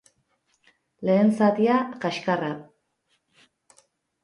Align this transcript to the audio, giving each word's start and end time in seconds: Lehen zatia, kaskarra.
Lehen 1.09 1.29
zatia, 1.41 1.77
kaskarra. 2.07 2.51